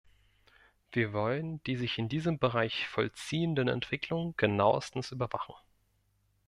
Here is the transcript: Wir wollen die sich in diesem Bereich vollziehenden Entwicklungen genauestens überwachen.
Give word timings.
Wir 0.93 1.13
wollen 1.13 1.61
die 1.65 1.75
sich 1.75 1.99
in 1.99 2.09
diesem 2.09 2.39
Bereich 2.39 2.87
vollziehenden 2.87 3.67
Entwicklungen 3.67 4.33
genauestens 4.35 5.11
überwachen. 5.11 5.53